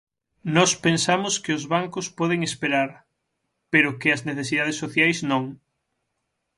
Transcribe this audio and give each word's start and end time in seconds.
Nós 0.55 0.71
pensamos 0.85 1.33
que 1.43 1.55
os 1.57 1.63
bancos 1.73 2.07
poden 2.19 2.39
esperar, 2.49 2.89
pero 3.71 3.97
que 3.99 4.09
as 4.15 4.21
necesidades 4.29 4.79
sociais 4.83 5.17
non. 5.31 5.43